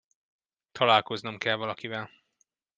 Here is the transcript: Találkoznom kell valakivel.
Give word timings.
Találkoznom 0.71 1.37
kell 1.37 1.55
valakivel. 1.57 2.09